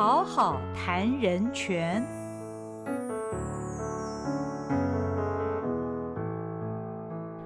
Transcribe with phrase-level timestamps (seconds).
[0.00, 2.02] 好好谈人权。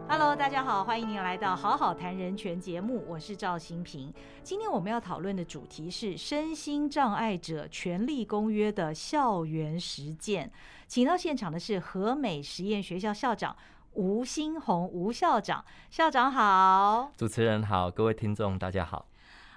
[0.08, 4.14] Hello，大家好，欢迎您来到《好好谈人权》节目，我是赵新平。
[4.45, 10.48] 今天我们要讨论的主题是身心障碍者权利公约的校园实践。
[10.86, 13.56] 请到现场的是和美实验学校校长
[13.94, 19.06] 吴新红吴校长，校长好，主持人好，各位听众大家好。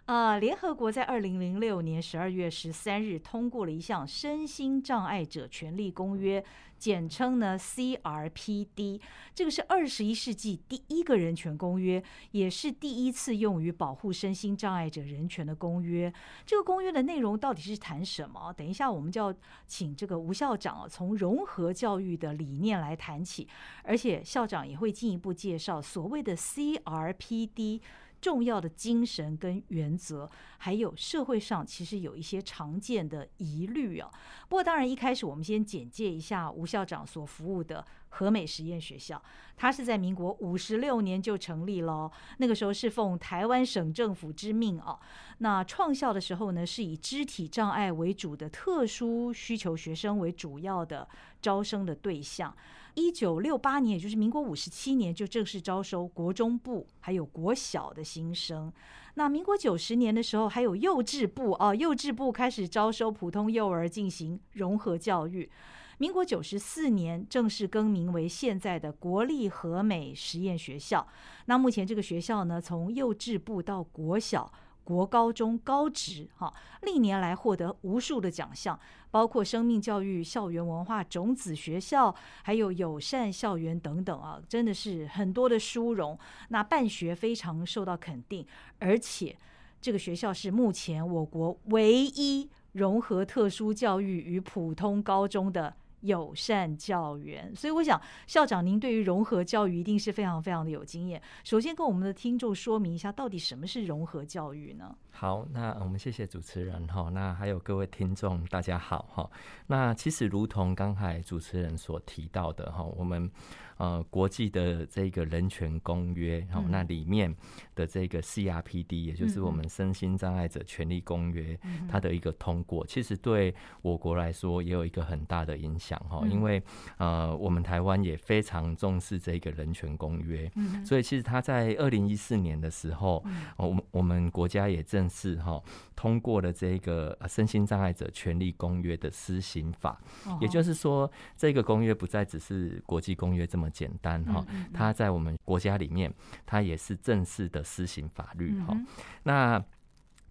[0.08, 6.42] 呃，联合国在二零零六年十二月十三日通过了一项身心障碍者权利公约，
[6.80, 9.02] 简称呢 CRPD。
[9.36, 16.14] 这个是二十一世纪第一个人权公约，也是第一次用于保护身心障碍者人权的公约。
[16.46, 18.54] 这个公约的内容到底是谈什么？
[18.54, 19.36] 等一下我们就要
[19.68, 23.46] 请这个吴校长啊，从融合教育的理念来谈起，
[23.84, 27.82] 而且校长也会进一步介绍所谓的 CRPD。
[28.22, 34.10] 重要的精神跟原则，还有社会上其实有一些常见的疑虑啊。
[34.48, 39.22] 不过，当然一开始我们先简介一下吴校长所服务的和美实验学校。
[39.56, 45.00] 它是在民国五十六年就成立了，那个时候是奉台湾省政府之命啊。
[45.40, 51.08] 那创校的时候呢，是以肢体障碍为主的特殊需求学生为主要的
[51.42, 52.56] 招生的对象。
[52.94, 58.72] 一九六八年，也就是民国五十七年，就正式招收国中部还有国小的新生。
[59.16, 65.50] 那民国九十年的时候，还有幼稚部啊，幼稚部开始招收普通幼儿进行融合教育。
[65.98, 71.08] 民国九十四年正式更名为现在的国立和美实验学校。
[71.46, 74.52] 那目前这个学校呢，从幼稚部到国小。
[74.84, 76.54] 国高中高职，哈，
[76.84, 78.80] 历年来获得无数的奖项，
[79.12, 86.18] 包括生命教育校园文化种子学校，还有友善校园等等啊，真的是很多的殊荣。
[86.48, 88.48] 那办学非常受到肯定，
[88.80, 89.38] 而且
[89.82, 95.76] 这个学校是目前我国唯一融合特殊教育与普通高中的。
[96.08, 101.22] 友善教员，所以我想校长您对于融合教育一定是非常非常的有经验。
[101.44, 104.96] 首先跟我们的听众说明一下，到底什么是融合教育呢？
[105.12, 109.30] 好，那我们谢谢主持人哈，那还有各位听众大家好哈。
[109.68, 113.30] 那其实如同刚才主持人所提到的哈，我们
[113.78, 117.36] 呃国际的这个人权公约哈，那里面
[117.74, 125.88] 的这个 CRPD，也就是我们身心障碍者权利公约，它的一个通过，其实对我国来说也有一个很大的影响。
[125.88, 126.62] 讲哈，因为
[126.98, 130.52] 呃，我们台湾也非常重视这个人权公约，
[130.86, 133.24] 所以其实它在二零一四年的时候，
[133.56, 135.64] 我们我们国家也正式哈
[135.96, 139.98] 通过了这个身心障碍者权利公约的施行法，
[140.42, 146.14] 也就是说，这个公约不再只是国际公约这么简单哈，它在我们国家里面，
[146.46, 148.78] 它也是正式的施行法律哈，
[149.24, 149.64] 那。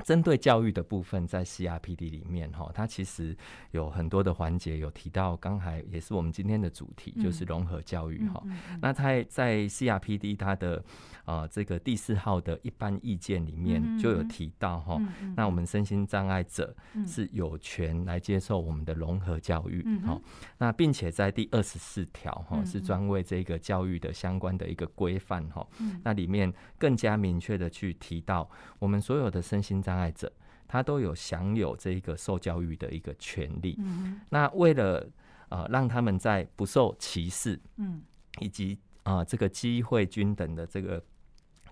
[0.05, 3.37] 针对教育的部分，在 CRPD 里面哈，它其实
[3.71, 8.43] 有很多的环节，有提到，刚才也是我们今天的主题，就是融合教育哈。
[8.81, 10.85] 那它在 CRPD 它的
[11.25, 15.01] 呃这个第四号的一般意见里面就有提到哈，
[15.35, 16.75] 那我们身心障碍者
[17.07, 20.21] 是有权来接受我们的融合教育哈。
[20.59, 25.67] 那并且在第二十四条哈是专为这个教育的相关的一个规范哈。
[26.05, 30.33] 那里面更加明确的去提到，我们所有的身心障碍者，
[30.67, 33.77] 他都有享有这一个受教育的一个权利。
[33.79, 35.09] 嗯，那为了
[35.49, 38.03] 呃让他们在不受歧视，嗯，
[38.41, 41.01] 以及啊这个机会均等的这个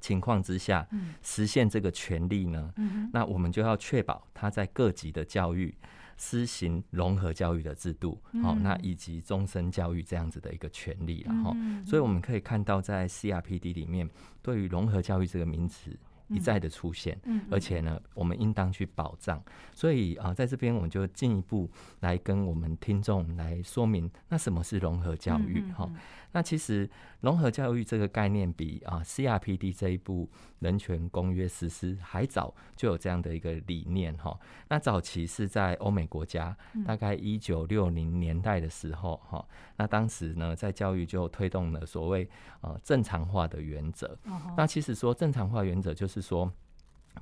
[0.00, 5.74] 情况之下，嗯，实现这个权利呢，嗯，那我们就要确保他在各级的教育
[6.16, 11.56] 施行融合教育的制度，好，那以及终身教育这样子的一个权利了哈。
[11.84, 14.08] 所以我们可以看到，在 CRPD 里面，
[14.40, 15.98] 对于融合教育这个名词。
[16.28, 17.18] 一再的出现，
[17.50, 19.42] 而且呢，我们应当去保障。
[19.72, 21.70] 所以啊，在这边我们就进一步
[22.00, 25.62] 来跟我们听众来说明，那什么是融合教育？
[25.72, 25.90] 哈，
[26.34, 26.88] 那其实
[27.20, 30.30] 融合教育这个概念比啊 CRPD 这一部
[30.60, 34.38] 人权公约实施还早就有这样的一个理念哈。
[34.68, 39.46] 那早期是在欧美国家，大概一九六零年代的时候哈，
[39.76, 42.26] 那当时呢，在教育就推动了所谓
[42.62, 44.18] 呃正常化的原则。
[44.56, 46.14] 那其实说正常化原则就是。
[46.14, 46.48] 是说，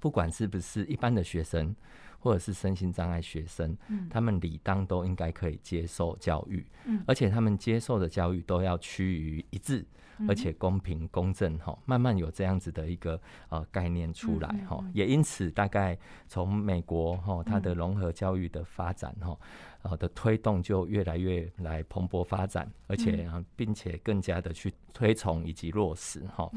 [0.02, 1.74] 不管是不是一般的学生，
[2.22, 9.84] 或者是身心障碍学生，嗯，他们理当都应该可以接受教育，嗯，而且他们接受的教育都要趋于一致，
[10.28, 15.98] 而且公平公正，哈，慢慢有这样子的一个呃概念出来，哈，也因此大概
[16.28, 19.36] 从美国哈它的融合教育的发展，哈，
[19.82, 26.48] 呃的推动就越来越来蓬勃发展，而且并且更加的去推崇以及落实，哈。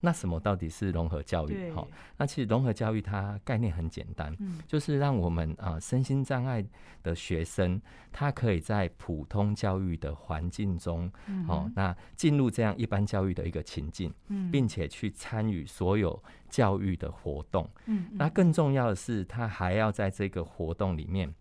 [0.00, 1.54] 那什么到底是融合教育？
[1.54, 1.72] 对。
[1.72, 1.84] 哈，
[2.16, 4.60] 那其实融合教育它概念很简单，嗯。
[4.68, 6.64] 就是让我们啊、身心障碍
[7.02, 7.80] 的学生，
[8.12, 14.50] 他可以在普通教育的环境中，嗯哦，那进入这样一般教育的一个情境，嗯。
[14.52, 17.68] 并且去参与所有教育的活动。
[17.86, 18.06] 嗯。
[18.12, 21.34] 那更重要的是，他还要在这个活动里面，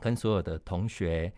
[0.00, 1.32] 跟所有的同学，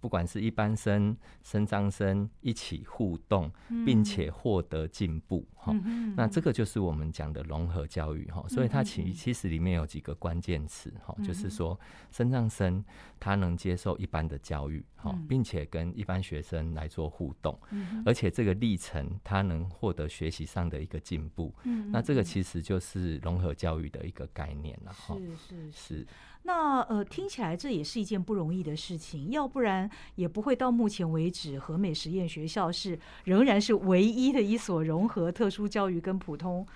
[0.00, 3.50] 不管是一般生、生障生一起互动，
[3.84, 5.46] 并且获得进步。
[5.54, 5.74] 哈、
[6.16, 11.24] 那这个就是我们讲的融合教育哈，所以它其其实里面有几个关键词哈，嗯。
[11.24, 11.78] 就是说
[12.10, 12.82] 生障生
[13.20, 22.24] 他能接受一般的教育哈嗯，并且跟一般学生来做互动，嗯而且这个历程他能获得学习上的一个进步，嗯那这个嗯。
[22.24, 25.14] 其实就是融合教育的一个概念了哈。
[25.14, 25.72] 是是。
[25.72, 26.06] 是。
[26.52, 36.66] 那呃，听起来这也是一件不容易的事情，要不然也不会到目前为止，和美实验学校是仍然是唯一的一所融合特殊教育跟普通。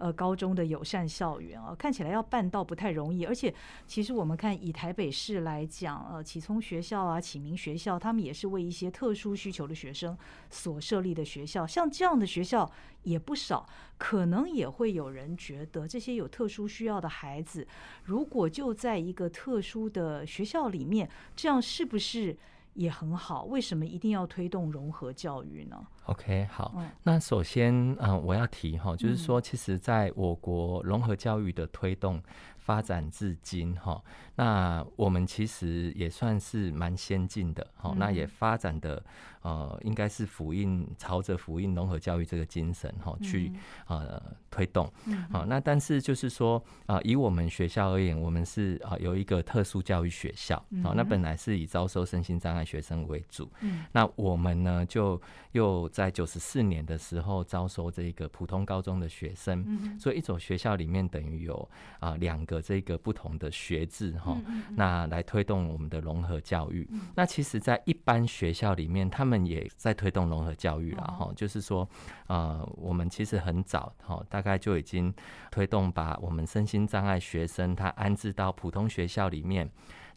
[0.00, 3.54] 呃，高中的友善校园啊，看起来要办到不太容易，而且
[3.86, 10.16] 其实我们看以台北市来讲，呃，启聪学校啊、启明学校，他们也是为一些特殊需求的学生
[10.48, 12.70] 所设立的学校，像这样的学校
[13.02, 13.68] 也不少，
[13.98, 17.68] 可能也会有人觉得这些有特殊需要的孩子，
[18.04, 22.34] 如果就在一个特殊的学校里面，这样是不是
[22.72, 23.44] 也很好？
[23.44, 25.86] 为什么一定要推动融合教育呢？
[26.06, 26.88] OK，好，嗯。
[27.02, 32.20] 那首先，嗯、我要提哈，就是说，其实在我国融合教育的推动
[32.58, 34.02] 发展至今哈，
[34.36, 39.02] 那我们其实也算是蛮先进的，哈、那也嗯发展的
[39.42, 43.50] 呃，应该是辅印朝着辅印融合教育这个精神哈去
[43.86, 44.20] 呃
[44.50, 45.24] 推动，嗯。
[45.30, 53.84] 好、那但是就是说啊、以我们学校而言，我们是啊、有一个特殊教育学校，好、那本来是以招收身心障碍学生为主，嗯。
[53.92, 55.20] 那我们呢，就
[55.52, 61.68] 又在九十四年的时候招收这个普通高中的学生，嗯所以一所学校里面等于有
[61.98, 64.34] 啊两、个这个不同的学制哈。
[64.46, 66.88] 嗯那来推动我们的融合教育。
[67.14, 71.32] 那其实，在一般学校里面，他们也在推动融合教育了哦哈。
[71.36, 71.86] 就是说，
[72.28, 75.12] 呃，我们其实很早哈，大概就已经
[75.50, 79.70] 推动把我们身心障碍学生他安置到普通学校里面。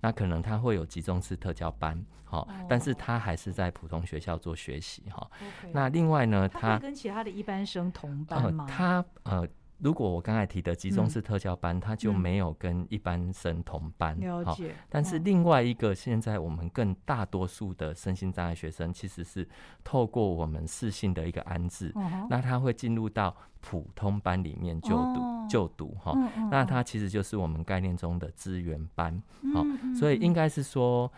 [0.04, 5.32] 那可能他会有集中式特教班，好，但是他还是在普通学校做学习哈。
[5.72, 8.68] 那另外呢，他跟其他的一般生同班呃吗？
[8.70, 9.48] 他呃，
[9.84, 11.10] 如果我刚才提的集中嗯。
[11.10, 12.20] 式特教班，他就嗯。
[12.20, 19.48] 没有跟一般生同班，好了解，嗯但是另外一个，现在我们更大多数的身心障碍学生，其实是
[19.84, 25.48] 透过我们适性的一个安置，嗯那他会进入到普通班里面就读、哦。
[25.50, 26.14] 就读哈。
[26.50, 29.22] 那他其实就是我们概念中的资源班，
[29.54, 29.64] 好、
[29.94, 31.12] 所以应嗯该是说，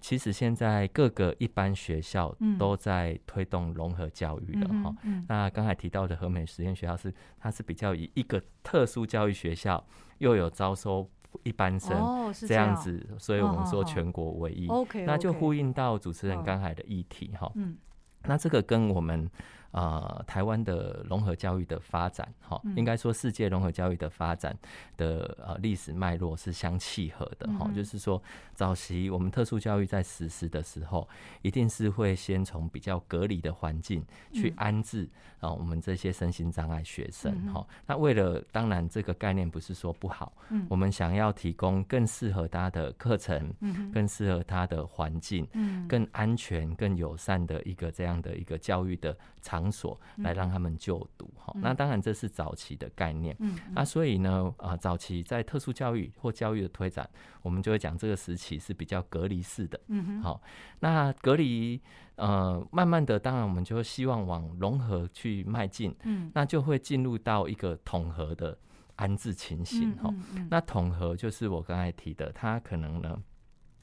[0.00, 4.94] 其实现在各个一般学校嗯都在推动融合教育了哈。
[5.28, 9.84] 那刚才提到的和美实验学校是，它是比较以一个特殊教育学校，
[10.18, 11.08] 又有招收
[11.42, 11.90] 一般生、
[12.32, 14.68] 这样样子，所以我们说全国唯一。
[15.04, 17.50] 那就呼应到主持人嗯刚才的议题哈。
[17.54, 17.76] 嗯
[18.24, 19.30] 那这个跟我们
[19.72, 24.56] 呃台湾的融合教育的发展哈，嗯应该说世界融合教育的发展
[24.96, 27.70] 的呃历史脉络是相契合的哈。
[27.74, 28.22] 就是说，
[28.54, 31.08] 早期我们特殊教育在实施的时候，
[31.42, 35.08] 一定是会先从比较隔离的环境去嗯安置
[35.40, 37.66] 啊、我们这些身心障碍学生哈。
[37.86, 45.46] 那为了当然这个概念不是说不好，嗯我们想要提供更适合他的课程，嗯更适合他的环境。
[45.52, 51.60] 嗯更安全、更友善的一个这样的一个教育的场所，来让他们就读哈、嗯。
[51.60, 53.34] 那当然这是早期的概念。
[53.40, 57.10] 嗯那所以呢，啊、早期在特殊教育或教育的推展，
[57.42, 59.80] 我们就会讲这个时期是比较隔离式的。
[59.88, 60.22] 嗯哼。
[60.22, 60.40] 好、
[60.78, 61.80] 那隔离，
[62.14, 66.30] 呃，慢慢的，当然我们就会希望往融合去迈进，嗯。
[66.32, 68.56] 那就会进入到一个统合的
[68.94, 70.48] 安置情形哈、嗯嗯。
[70.48, 73.20] 那统合就是我刚才提的，它可能呢，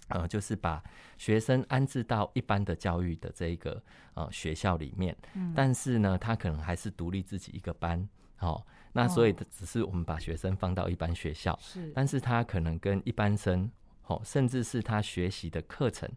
[0.09, 0.83] 呃，就是把
[1.17, 3.81] 学生安置到一般的教育的这一个
[4.13, 5.53] 呃学校里面，嗯。
[5.55, 8.07] 但是呢，他可能还是独立自己一个班，
[8.39, 9.45] 哦、那所以哦。
[9.51, 11.91] 只是我们把学生放到一般学校，是。
[11.93, 13.69] 但是他可能跟一般生，
[14.05, 16.09] 哦，甚至是他学习的课程。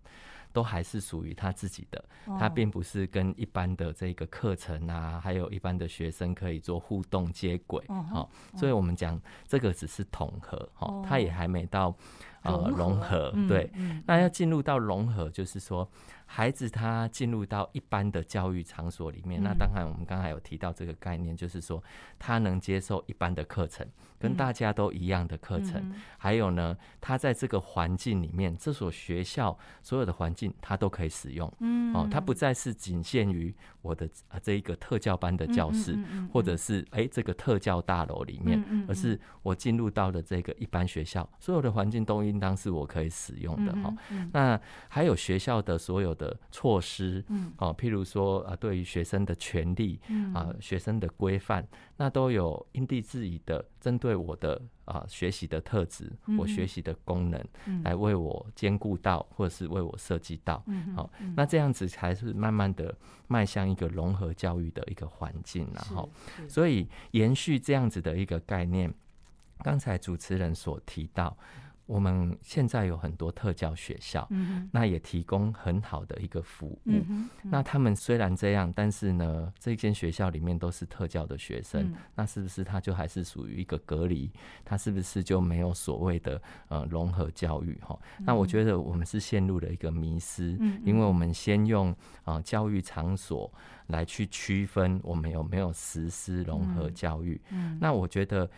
[0.53, 2.05] 都还是属于他自己的，
[2.39, 11.05] 他哦并不是跟一般的这个课程啊，还有一般的学生可以做互动接轨，嗯哼好、所以我们讲这个只是统合，哈、哦。
[11.07, 11.95] 他也还没到
[12.43, 13.71] 呃融合，对，
[14.07, 15.89] 那要进入到融合，就是说。
[16.33, 21.83] 孩子他进入到一般的教育场所里面，那当然我们刚才有提到这个概念，就是说
[22.21, 23.85] 他能接受一般的课程，
[24.17, 25.93] 跟大家都一样的课程。
[26.17, 31.53] 还有呢，他在这个环境里面，这所学校所有的环境他都可以使用。
[31.59, 35.99] 嗯，哦，他不再是仅限于我的啊这一个特教班的教室，
[36.33, 43.93] 或者是哎这个特教大楼里面，而是我进入到了这个一般学校，所有的环境都应当是我可以使用的哈。
[44.33, 46.17] 那还有学校的所有。
[46.21, 50.21] 的措施，嗯，哦，譬如说啊，对于学生的权利，嗯。
[50.35, 57.45] 啊，学生的规范，那都有因地制宜的，针对我的啊学习的特质，我学习的功能，
[57.83, 62.95] 来为我兼顾到，或者是为我设计到，嗯，好，那这样子才是慢慢的
[63.27, 66.09] 迈向一个融合教育的一个环境，然后，
[66.49, 68.93] 所以延续这样子的一个概念，
[69.65, 71.37] 刚才主持人所提到。
[71.91, 74.29] 我们现在有很多特教学校，
[74.71, 76.81] 那也提供很好的一个服务。
[77.43, 84.31] 那他们虽然这样，但是呢，这间学校里面都是特教的学生，那是不是他就还是属于一个隔离？
[84.65, 87.77] 他是不是就没有所谓的呃融合教育？
[87.83, 91.93] 哈，那我觉得我们是陷入了一个迷失，因为我们先用
[92.23, 93.53] 啊教育场所
[93.89, 97.41] 来去区分我们有没有实施融合教育。
[97.81, 98.49] 那我觉得。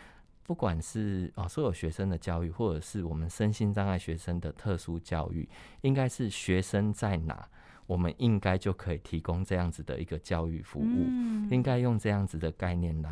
[0.45, 5.49] 不管是啊，所有学生的教育，或者是我们身心障碍学生的特殊教育，
[5.83, 7.49] 应该是学生在哪，
[7.87, 11.07] 我们应该就可以提供这样子的一个教育服务，
[11.51, 13.11] 应该用这样子的概念来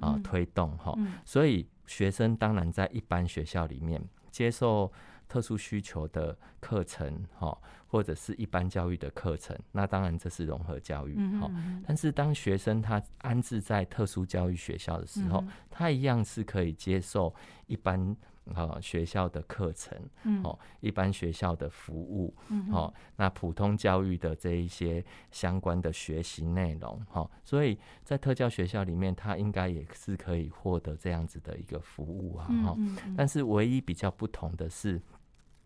[0.00, 0.96] 啊推动哈。
[1.24, 4.90] 所以学生当然在一般学校里面接受
[5.30, 7.56] 特殊需求的课程哈。
[7.92, 11.50] 或者是一般教育的课程，那当然这是融合教育哈。
[11.84, 17.34] 但是当学生他安置在特殊教育学校的时候，他一样是可以接受
[17.66, 18.16] 一般
[18.54, 19.98] 啊学校的课程，
[20.44, 22.32] 哦，一般学校的服务，
[22.70, 27.28] 哦，那普通教育的这一些相关的学习内容，哈。
[27.44, 32.76] 所以在特教学校里面，他应该也是可以获得这样子的一个服务啊，哈。
[33.16, 35.02] 但是唯一比较不同的是。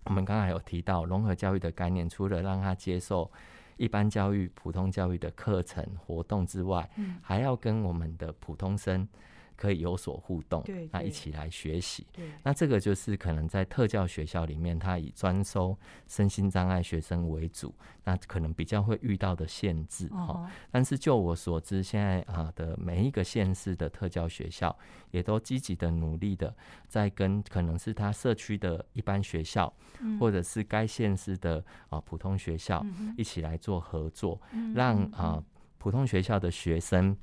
[0.05, 3.31] 我们刚才有提到融合教育的概念，除了让他接受
[3.77, 6.89] 一般教育、普通教育的课程活动之外，
[7.23, 9.09] 还要跟我们的普通生。
[9.57, 12.07] 可以有所互动，那一起来学习。
[12.43, 20.51] 那这个就是可能在特教学校里面，它以专收身心障碍学生为主，那可能比较会遇到的限制哈。
[20.71, 24.77] 但是就我所知，现在啊的每一个县市的特教学校，
[25.11, 26.55] 也都积极的努力的
[26.89, 29.73] 在跟可能是他社区的一般学校，
[30.19, 32.85] 或者是该县市的啊普通学校
[33.17, 34.41] 一起来做合作，
[34.75, 35.43] 让啊
[35.79, 37.17] 普通学校的学生。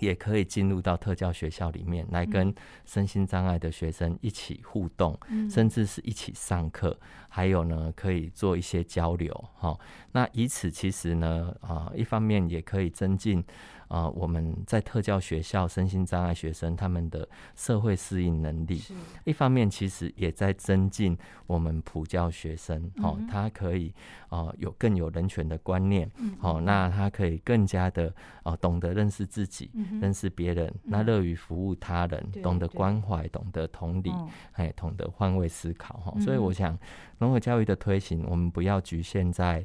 [0.00, 5.18] 也可以进入到特教学校里面来跟身心障碍的学生一起互动，
[5.50, 9.78] 甚至是一起上课，还有呢可以做一些交流哈。
[10.12, 13.44] 那以此其实呢啊一方面也可以增进。
[13.92, 18.80] 啊，我们在特教学校身心障碍学生他们的社会适应能力，
[19.24, 21.14] 一方面其实也在增进
[21.46, 23.92] 我们普教学生，哦，他可以
[24.30, 28.10] 啊有更有人权的观念，哦，那他可以更加的
[28.42, 29.70] 啊懂得认识自己，
[30.00, 34.10] 认识别人，那乐于服务他人，懂得关怀，懂得同理，
[34.52, 36.78] 哎，懂得换位思考，哈，所以我想
[37.18, 39.62] 融合教育的推行，我们不要局限在。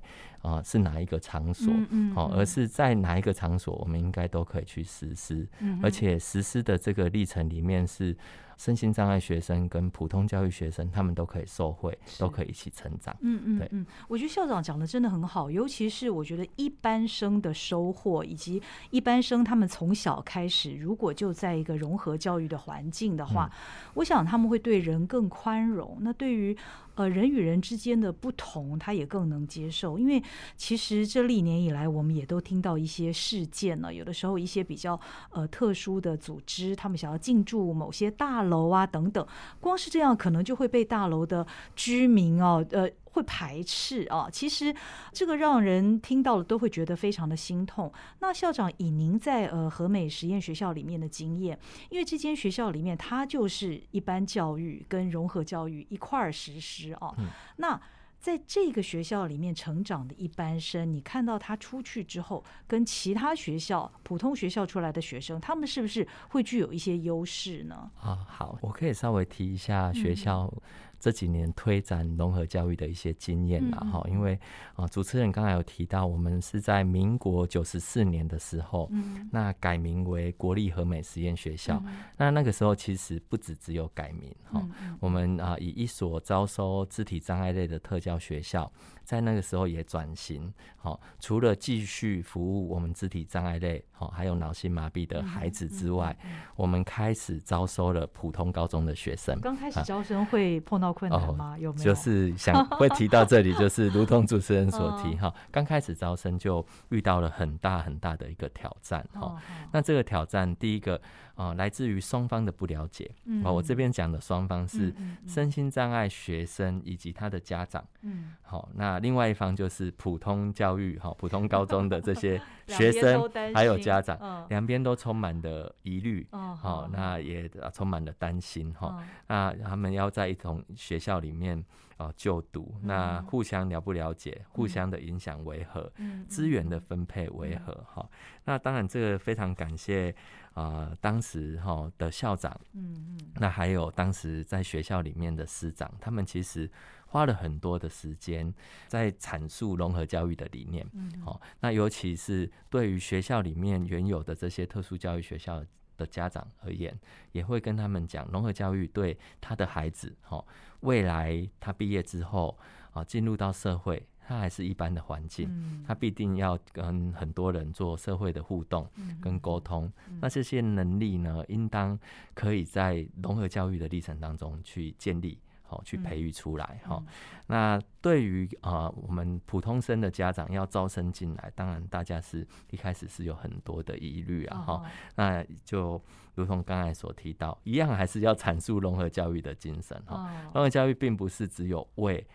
[0.47, 1.73] 啊，是哪一个场所？
[2.15, 5.47] 好，而是在哪一个场所，我们应该都可以去实施，
[5.83, 8.15] 而且实施的这个历程里面是。
[8.59, 13.15] 身心障碍学生跟普通教育学生，他们都可以受惠，都可以一起成长。
[13.21, 23.47] 嗯嗯，对，嗯，我觉得校长讲的真的很好，尤其是我觉得一般生的收获，以及一般生他们从小开始，如果就在一个融合教育的环境的话，
[23.93, 25.95] 我想他们会对人更宽容。
[26.01, 26.57] 那对于
[26.97, 29.97] 呃人与人之间的不同，他也更能接受。
[29.97, 30.21] 因为
[30.57, 34.99] 其实这历年以来，我们也都听到一些事件呢，有的时候一些比较
[35.29, 38.47] 呃特殊的组织，他们想要进驻某些大。
[38.47, 39.27] 楼啊，等等，
[39.59, 44.29] 光是这样可能就会被大楼的居民哦，呃，会排斥啊。
[44.31, 44.73] 其实
[45.11, 47.91] 这个让人听到了都会觉得非常的心痛。
[48.19, 51.57] 那校长以您在呃和美实验学校里面的经验，
[51.89, 57.13] 因为这间学校里面它就是一般教育跟融合教育一块儿实施啊，
[57.57, 57.81] 那。
[58.19, 67.89] 在这个学校里面成长的一般生，你看到他出去之后，跟其他学校普通学校出来的学生，他们是不是会具有一些优势呢？
[68.01, 70.51] 啊，好，我可以稍微提一下学校
[70.99, 74.39] 这几年推展融合教育的一些经验啦，哈，因为
[74.75, 78.89] 啊，主持人刚才有提到，我们是在民国九十四年的时候，
[79.31, 81.81] 那改名为国立和美实验学校。
[82.17, 84.67] 那那个时候其实不止只有改名，哈，
[84.99, 88.71] 我们啊以一所招收肢体障碍类的特教学校。
[89.07, 96.13] 在那个时候也转型，好，除了继续服务我们肢体障碍类，好，还有脑性麻痹的孩子之外，
[96.57, 99.39] 我们开始招收了普通高中的学生。
[99.39, 101.57] 刚开始招生会碰到困难吗？
[101.57, 101.85] 有没有？
[101.85, 109.41] 就是想会提到这里， 就是如同主持人所提哈，刚开始招生就遇到了很大很大的一个挑战哈。
[109.71, 110.99] 那这个挑战，第一个。
[111.37, 113.09] 啊，来自于双方的不了解。
[113.45, 114.93] 哦，我这边讲的双方是
[115.27, 117.81] 身心障碍学生以及他的家长。
[118.01, 126.27] 嗯，好，那另外一方就是普通教育哈，普通高中的这些 学生还有家长，两边都充满的疑虑。
[126.31, 129.01] 哦好，那也充满了担心哈。
[129.27, 131.63] 那他们要在一同学校里面
[131.97, 135.91] 啊就读，那互相了不了解，互相的影响为何？
[136.27, 137.73] 资源的分配为何？
[137.93, 138.09] 哈，
[138.45, 140.15] 那当然这个非常感谢。
[140.53, 146.67] 啊，当时哈的校长，嗯嗯，那还有当时在学校里面的师长，他们其实
[147.05, 148.51] 花了很多的时间
[148.87, 150.83] 在阐述融合教育的理念。
[150.93, 155.63] 嗯，好，那尤其是对于学校里面原有的这些特殊教育学校
[155.95, 156.99] 的家长而言，
[157.33, 160.43] 也会跟他们讲，融合教育对他的孩子，哈，
[160.81, 162.57] 未来他毕业之后
[162.91, 164.05] 啊，进入到社会。
[164.29, 165.49] 他还是一般的环境，
[165.87, 168.85] 他必定要跟很多人做社会的互动
[169.21, 169.89] 跟沟通。
[170.19, 171.97] 那这些能力呢，应当
[172.33, 176.79] 可以在融合教育的历程当中去建立，好去培育出来。
[176.85, 177.03] 哈，
[177.45, 184.57] 那对于啊，我们普通生的家长要招生进来，当然大家是一开始是有很多的疑虑啊。
[184.59, 184.83] 哈，
[185.15, 186.01] 那就
[186.35, 190.01] 如同刚才所提到，一样还是要阐述融合教育的精神。
[190.05, 192.25] 哈，融合教育并不是只有为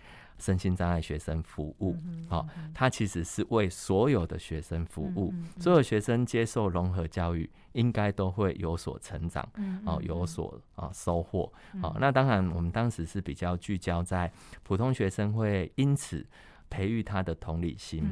[0.43, 1.97] 身心障碍学生服务，
[2.29, 2.45] 好，
[2.75, 5.33] 它其实是为所有的学生服务。
[5.61, 9.49] 所有学生接受融合教育，应该都会有所成长，
[9.87, 11.51] 哦，有所啊收获。
[11.81, 14.31] 好，那当然，我们当时是比较聚焦在
[14.65, 16.27] 普通学生会因此
[16.69, 18.03] 培育他的同理心，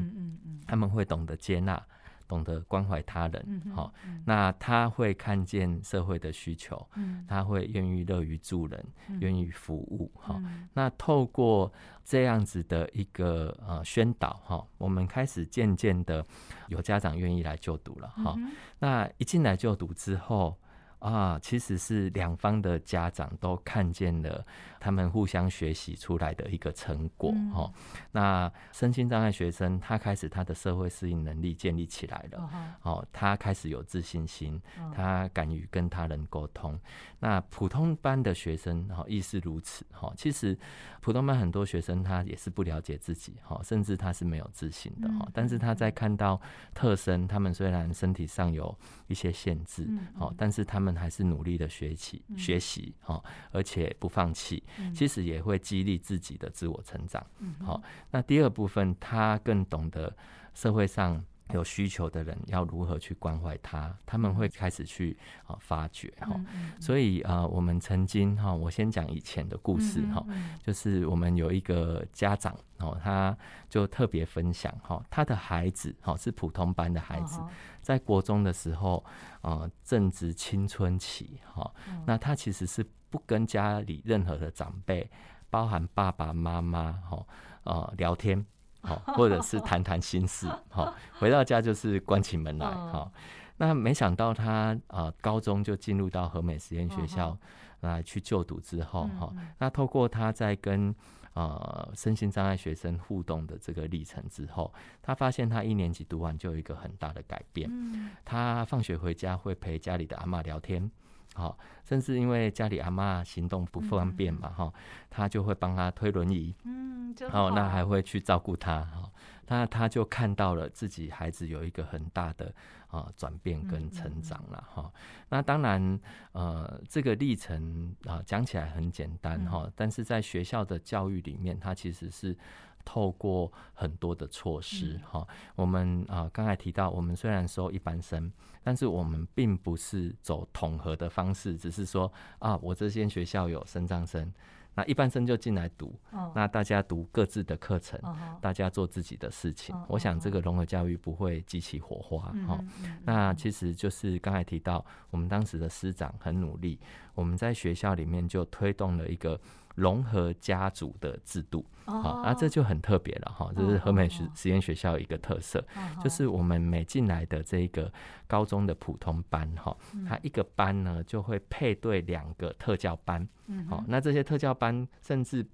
[0.69, 1.83] 他们会懂得接纳。
[2.31, 3.93] 懂得关怀他人，好，
[4.25, 6.89] 那他会看见社会的需求，
[7.27, 8.87] 他会愿意乐于助人，
[9.19, 10.41] 愿意服务，哈。
[10.73, 11.73] 那透过
[12.05, 16.25] 这样子的一个呃宣导，哈，我们开始渐渐的
[16.69, 18.37] 有家长愿意来就读了，哈。
[18.79, 20.57] 那一进来就读之后。
[21.01, 24.47] 啊，其实是两方的家长都看见了
[24.79, 27.71] 他们互相学习出来的一个成果哈。
[28.13, 32.51] 那身心障碍学生他开始他的社会适应能力建立起来了，
[32.83, 34.61] 哦，他开始有自信心，
[34.95, 36.79] 他敢于跟他人沟通。
[37.19, 40.13] 那普通班的学生哈亦是如此哈。
[40.17, 40.57] 其实
[41.01, 45.29] 普通班很多学生他也是不了解自己哈，甚至他是没有自信的哈。
[45.33, 46.41] 但是他在看到
[46.75, 53.23] 特生，他们虽然身体上有一些限制，好，但是他们还是努力的学习学习哈，
[53.53, 54.63] 而且不放弃，
[54.95, 57.25] 其实也会激励自己的自我成长。
[57.65, 60.15] 好，那第二部分，他更懂得
[60.55, 66.39] 社会上有需求的人要如何去关怀他，他们会开始去啊发掘哈。
[66.81, 70.25] 所以啊，我们曾经哈，我先讲以前的故事哈，
[70.63, 73.37] 就是我们有一个家长哦，他
[73.69, 77.41] 就特别分享哈，他的孩子哈是普通班的孩子。
[77.81, 79.05] 在国中的时候，
[79.41, 81.73] 啊，正值青春期，哈，
[82.07, 85.11] 那他其实是不跟家里任何的长辈，
[85.49, 87.27] 包含爸爸妈妈，哈，
[87.65, 88.45] 呃，聊天，
[88.83, 93.11] 好，或者是 谈谈心事，好，回到家就是关起门来，哈。
[93.57, 97.37] 那没想到他啊，高中就进入到和美实验学校
[97.81, 100.95] 来去就读之后，哈，那透过他在跟
[101.35, 107.69] 呃，身心障碍学生互动的这个历程之后，他发现他一年级读完就有一个很大的改变。
[107.71, 110.91] 嗯，他放学回家会陪家里的阿妈聊天，
[111.35, 114.73] 好，甚至因为家里阿妈行动不方便嘛，哈，
[115.09, 116.55] 他就会帮他推轮椅。
[116.65, 119.11] 嗯，好，那还会去照顾他，哈，
[119.47, 122.55] 那他就看到了自己孩子有一个很大的。
[122.91, 124.93] 啊，转变跟成长了哈。
[125.29, 126.01] 那当然，
[126.33, 132.37] 呃，这个历程啊，讲起来很简单哈，但是在学校的教育里面，它其实是
[132.85, 135.27] 透过很多的措施哈。
[135.55, 138.31] 我们啊，刚才提到，我们虽然收一般生，
[138.63, 144.33] 但是我们并不是走统合的方式，只是说啊，我这间学校有生障生。
[144.73, 145.93] 那一般生就进来读，
[146.33, 148.01] 那大家读各自的课程，
[148.41, 149.75] 大家做自己的事情。
[149.89, 152.65] 我想这个融合教育不会激起火花哈。
[153.03, 156.79] 那其实就是刚才提到，我们当时的师长很努力。
[157.15, 159.39] 我们在学校里面就推动了一个
[159.75, 165.65] 融合家族的制度，好，那这就很特别了哈，这是和美实实验学校一个特色，
[166.03, 167.93] 就是我们每进来的这个
[168.27, 169.77] 高中的普通班哈，
[170.09, 173.27] 它一个班呢就会配对两个特教班，
[173.69, 175.47] 好，那这些特教班甚至。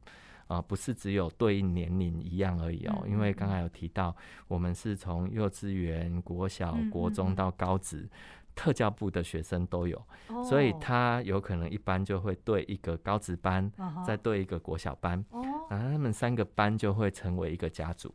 [0.49, 4.15] 啊，不是只有对应年龄一样而已哦，因为刚才有提到，
[4.47, 8.09] 我们是从幼稚园、国小、国中到高职，
[8.57, 10.03] 特教部的学生都有，
[10.49, 13.71] 所以他有可能一般就会对一个高职班，
[14.05, 15.25] 再对一个国小班，
[15.71, 18.13] 然后他们三个班就会成为一个家族。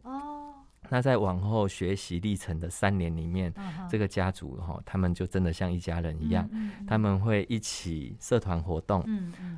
[0.91, 3.53] 那在往后学习历程的三年里面，
[3.89, 6.47] 这个家族哈，他们就真的像一家人一样，
[6.85, 9.01] 他们会一起社团活动，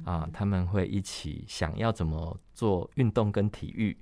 [0.06, 3.98] 啊，他们会一起想要怎么做运动跟体育，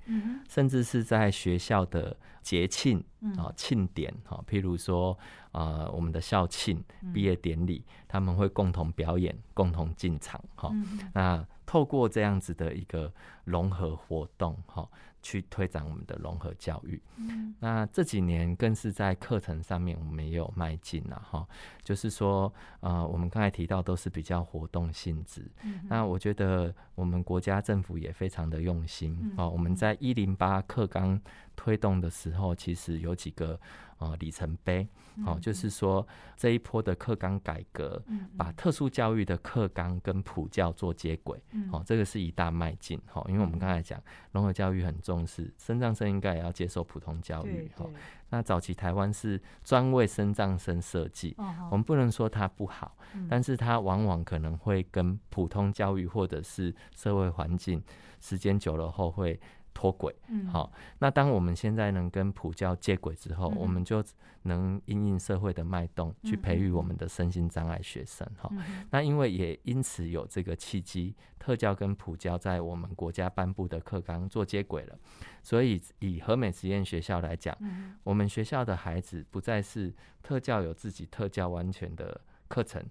[0.46, 3.02] 甚至是在学校的节庆
[3.38, 5.18] 啊庆典哈，譬如说
[5.52, 10.70] 啊我们的校庆、毕业典礼，他们会共同表演、共同进场哈。
[11.14, 13.10] 那透过这样子的一个
[13.44, 14.86] 融合活动哈。
[15.22, 21.46] 去推展我们的融合教育，嗯，那这几年更是在课程上面我们也有迈进了哈，
[21.82, 31.20] 就是说，呃，我们刚才提到都是比较活动性质，嗯，那我觉得我们国家政府也非常的用心哦，我们在一零八课纲
[31.56, 33.58] 推动的时候，其实有几个。
[33.98, 34.84] 呃，里程碑，
[35.24, 36.04] 哦，就是说
[36.36, 38.02] 这一波的课纲改革，
[38.36, 47.86] 把特殊教育的课纲跟普教做接轨，哦，这个是一大迈进，哈，因为我们刚才讲融合教育很重视，生障生应该也要接受普通教育，哈，
[48.30, 51.36] 那早期台湾是专为生障生设计，
[51.70, 52.96] 我们不能说它不好，
[53.30, 57.80] 但是它往往可能会跟普通教育或者是社会环境
[58.20, 59.38] 时间久了后会。
[59.74, 64.02] 脱轨，嗯，好，那当我们现在能跟普教接轨之后，我们就
[64.42, 68.50] 能因应社会的脉动，去培育我们的身心障碍学生，哈，
[68.90, 74.98] 那因为也因此有这个契机，特教跟普教在我们国家颁布的课纲做接轨了，
[75.42, 77.56] 所以以和美实验学校来讲，
[78.02, 82.20] 我们学校的孩子不再是特教有自己特教完全的。
[82.48, 82.84] 课程，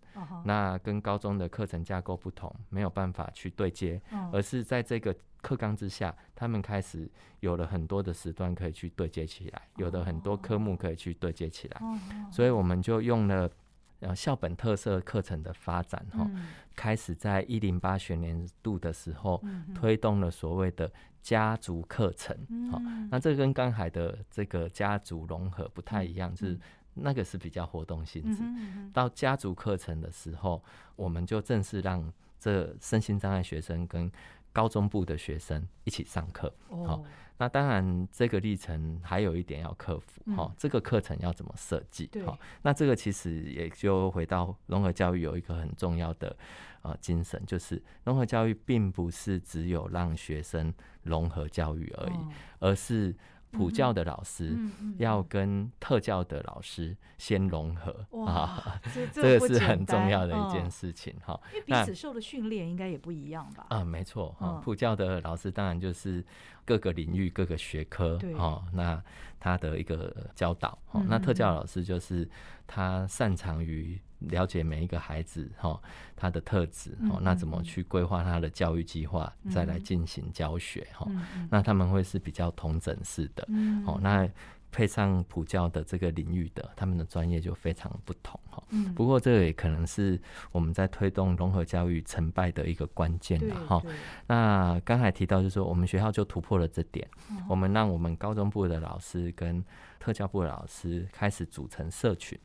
[0.44, 4.02] 那跟高中的课程架构不同，没有办法去对接，
[4.34, 11.82] 而是在这个课纲之下，他们开始有了很多的时段可以去对接起来，有的很多科目可以去对接起来，
[12.32, 13.50] 所以我们就用了
[14.00, 16.30] 呃校本特色课程的发展哈，
[16.76, 19.44] 开始在一零八学年度的时候
[19.76, 22.36] 推动了所谓的家族课程，
[22.72, 26.60] 好，那这跟刚才的这个家族融合不太一样，是。
[26.94, 28.44] 那个是比较活动性质，
[28.92, 30.62] 到家族课程的时候，
[30.98, 34.12] 我们就正式让这身心障碍学生跟
[34.52, 36.54] 高中部的学生一起上课。
[36.70, 37.04] 好，
[37.38, 40.22] 那当然这个历程还有一点要克服。
[40.36, 42.10] 好，这个课程要怎么设计？
[42.26, 46.36] 好，那这个其实也就回到融合教育有一个很重要的
[46.82, 52.18] 呃精神，就是融合教育并不是只有让学生融合教育而已，
[52.60, 53.16] 而是。
[53.52, 54.58] 普教的老师
[54.98, 58.80] 要跟特教的老师先融合啊，
[59.14, 61.40] 这 个是很重要的一件事情哈。
[61.54, 63.66] 因为彼此受的训练应该也不一样吧？
[63.70, 64.62] 啊，没错哈。
[64.64, 66.26] 普教的老师当然就是
[66.66, 69.04] 各个领域、各个学科哈，那
[69.40, 70.78] 他的一个教导。
[71.08, 72.30] 那特教老师就是
[72.66, 74.00] 他擅长于。
[74.30, 75.80] 了解每一个孩子哈，
[76.16, 81.08] 他的特质哈，那怎么去规划他的教育计划，再来进行教学哈？
[81.50, 83.48] 那他们会是比较同整式的，
[83.86, 84.30] 哦，那
[84.72, 88.64] 配上普教的这个领域的，他们的专业就非常不同哈。
[88.96, 90.18] 不过这也可能是
[90.52, 93.82] 我们在推动融合教育成败的一个关键了哈。
[94.28, 97.06] 那刚才提到就是说，我们学校就突破了这点，
[97.50, 99.62] 我们让我们高中部的老师跟
[100.00, 102.40] 特教部的老师开始组成社群。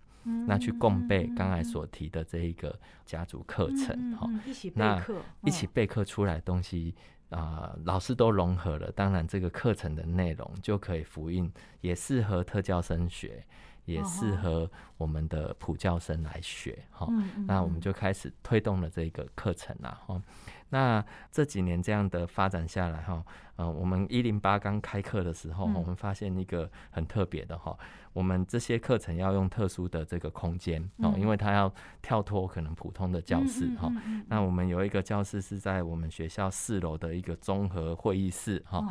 [0.46, 6.94] 那去共备刚才所提的这一个家族课程，哈，一起备课，一起备课出来的东西
[7.30, 13.44] 啊，老师都融合了，当然这个课程的内容就可以复印，也适合特教生学，
[13.87, 17.09] 也适合我们的普教生来学，哈，
[17.46, 20.20] 那我们就开始推动了这个课程啦，哈。
[20.68, 23.25] 那这几年这样的发展下来哈，
[23.57, 27.79] 嗯，我们一零八刚开课的时候，我们发现一个很特别的哈，
[28.12, 31.72] 我们这些课程要用特殊的这个空间哦，因为它要
[32.03, 33.88] 跳脱可能普通的教室哈。
[34.27, 38.85] 那我们有一个教室是在我们学校四楼的一个综合会议室哈，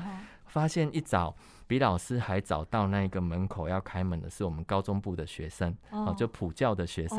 [0.48, 1.36] 发现一早。
[1.68, 7.18] 比老师还早到那个门口要开门的是我们高中部的学生哦，就普教的学生，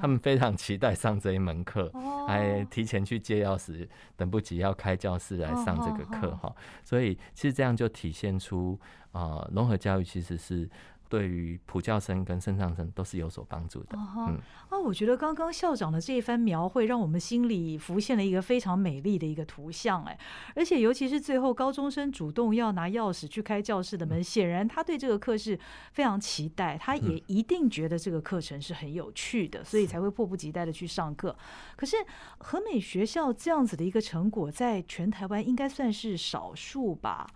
[0.00, 1.88] 他们非常期待上这一门课，
[2.26, 6.52] 还提前去借钥匙，等不及要开教室来上这个课哈。
[6.82, 8.76] 所以其实这样就体现出
[9.12, 10.68] 啊，融合教育其实是
[11.08, 13.96] 对于普教生跟升上生都是有所帮助的。
[13.96, 14.38] 嗯
[14.68, 20.18] 啊，我觉得刚刚校长的这一番描绘，让我们心里浮现了一个非常美丽的一个图像，哎，
[20.56, 25.58] 而且尤其是最后高中生主动要拿钥匙去开教室的门，显然他对这个课是
[25.92, 31.36] 非常期待，他也一定觉得这个课程是很有趣的，所以才会迫不及待的去上课。
[31.76, 31.96] 可是
[32.38, 37.26] 和美学校这样子的一个成果，在全台湾应该算是少数吧？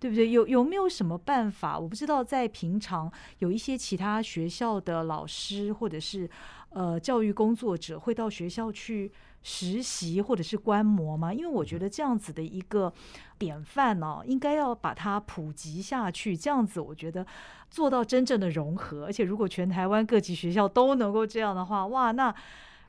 [0.00, 0.30] 对不对？
[0.30, 1.78] 有有没有什么办法？
[1.78, 6.28] 我不知道，在平常有一些其他学校的老师或者是
[6.70, 9.10] 呃教育工作者会到学校去
[9.42, 11.32] 实习或者是观摩吗？
[11.32, 12.92] 因为我觉得这样子的一个
[13.38, 16.36] 典范呢，应该要把它普及下去。
[16.36, 17.26] 这样子，我觉得
[17.70, 19.06] 做到真正的融合。
[19.06, 22.34] 而且，如果全台湾各级学校都能够这样的话，哇，那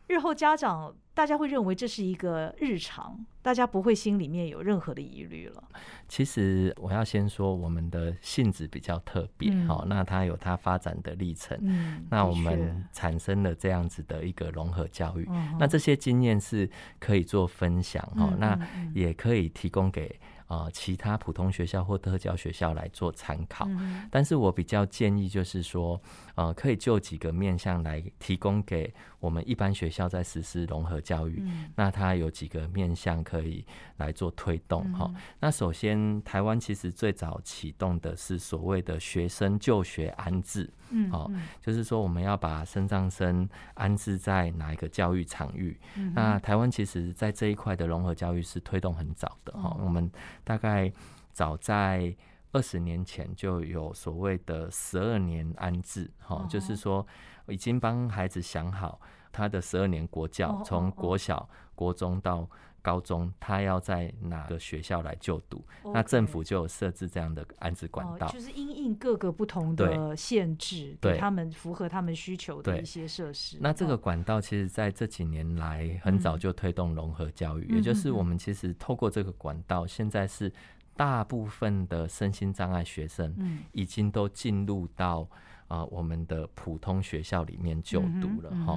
[0.10, 0.94] 日后家长。
[1.12, 5.62] 大家会认为这是一个日常，大家不会心里面有任何的疑虑了。
[6.08, 15.28] 其实我要先说，我们的性质比较特别，好，那它有它发展的历程，嗯，那我们产生了这样子的一个融合教育，
[15.60, 16.70] 那这些经验是
[17.00, 18.58] 可以做分享，哈，那
[18.94, 20.18] 也可以提供给。
[20.50, 23.68] 啊，其他普通学校或特教学校来做参考，
[24.10, 26.02] 但是我比较建议就是说，
[26.40, 31.44] 呃，可以就几个面向来提供给我们一般学校在实施融合教育。
[31.76, 33.66] 那它有几个面向可以
[33.98, 35.14] 来做推动哈。
[35.42, 40.72] 那首先，台湾其实最早启动的是所谓的学生就学安置。
[40.92, 45.78] 嗯，哦，就是说我们要把生障生安置在哪一个教育场域？
[46.14, 49.76] 那台湾其实在这一块的融合教育是推动很早的哈。
[49.84, 50.10] 我们
[50.46, 50.90] 大概
[51.34, 52.16] 早在
[52.52, 57.06] 二十年前就有所谓的十二年安置，哈，就是说
[57.48, 59.00] 已经帮孩子想好
[59.32, 62.50] 他的十二年国教，从国小、国中到。
[62.82, 65.62] 高中他要在哪个学校来就读？
[65.94, 71.18] 那政府就有设置这样的安置管道，就是因应各个不同的限制，对。
[71.18, 73.58] 他们符合他们需求的一些设施。
[73.60, 80.52] 那这个管道其实在这几年来很早就推动融合教育，也就是我们其实透过这个管道，现在是
[81.00, 83.34] 大部分的身心障碍学生
[83.72, 85.26] 已经都进入到。
[85.70, 88.76] 啊，我们的普通学校里面就读了哈。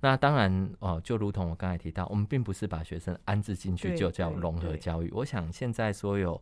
[0.00, 5.10] 那当然哦，就如同我刚才提到，我们并不是把学生安置进去就叫融合教育。
[5.10, 6.40] 我想现在所有